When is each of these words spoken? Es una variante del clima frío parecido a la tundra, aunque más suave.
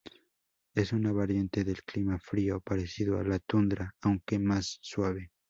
Es 0.73 0.93
una 0.93 1.11
variante 1.11 1.63
del 1.63 1.83
clima 1.83 2.17
frío 2.17 2.59
parecido 2.59 3.19
a 3.19 3.23
la 3.23 3.37
tundra, 3.37 3.93
aunque 4.01 4.39
más 4.39 4.79
suave. 4.81 5.29